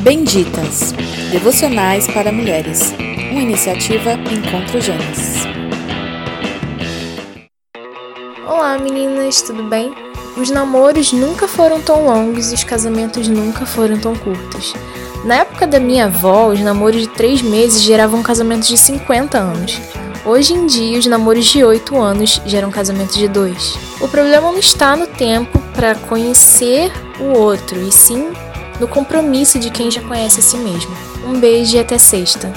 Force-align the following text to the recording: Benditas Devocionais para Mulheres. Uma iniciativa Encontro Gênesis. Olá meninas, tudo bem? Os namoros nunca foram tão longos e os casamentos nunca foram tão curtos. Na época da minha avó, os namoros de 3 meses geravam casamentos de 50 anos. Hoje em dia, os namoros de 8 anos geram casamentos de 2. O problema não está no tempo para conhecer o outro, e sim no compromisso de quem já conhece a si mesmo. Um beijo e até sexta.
Benditas 0.00 0.92
Devocionais 1.32 2.06
para 2.06 2.30
Mulheres. 2.30 2.92
Uma 3.30 3.40
iniciativa 3.40 4.12
Encontro 4.12 4.80
Gênesis. 4.80 5.44
Olá 8.46 8.78
meninas, 8.78 9.42
tudo 9.42 9.64
bem? 9.64 9.94
Os 10.36 10.50
namoros 10.50 11.12
nunca 11.12 11.48
foram 11.48 11.80
tão 11.80 12.04
longos 12.04 12.52
e 12.52 12.54
os 12.54 12.62
casamentos 12.62 13.26
nunca 13.26 13.64
foram 13.64 13.98
tão 13.98 14.14
curtos. 14.14 14.74
Na 15.24 15.36
época 15.36 15.66
da 15.66 15.80
minha 15.80 16.06
avó, 16.06 16.48
os 16.48 16.60
namoros 16.60 17.00
de 17.00 17.08
3 17.08 17.42
meses 17.42 17.82
geravam 17.82 18.22
casamentos 18.22 18.68
de 18.68 18.76
50 18.76 19.38
anos. 19.38 19.80
Hoje 20.24 20.52
em 20.52 20.66
dia, 20.66 20.98
os 20.98 21.06
namoros 21.06 21.46
de 21.46 21.64
8 21.64 21.96
anos 21.96 22.40
geram 22.44 22.70
casamentos 22.70 23.16
de 23.16 23.28
2. 23.28 23.78
O 24.00 24.08
problema 24.08 24.52
não 24.52 24.58
está 24.58 24.94
no 24.94 25.06
tempo 25.06 25.58
para 25.74 25.94
conhecer 25.94 26.92
o 27.18 27.38
outro, 27.38 27.80
e 27.80 27.90
sim 27.90 28.30
no 28.80 28.88
compromisso 28.88 29.58
de 29.58 29.70
quem 29.70 29.90
já 29.90 30.02
conhece 30.02 30.40
a 30.40 30.42
si 30.42 30.56
mesmo. 30.56 30.94
Um 31.24 31.38
beijo 31.38 31.76
e 31.76 31.78
até 31.78 31.98
sexta. 31.98 32.52